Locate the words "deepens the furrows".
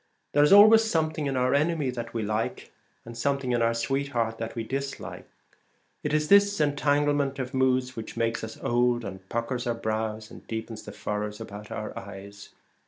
10.47-11.39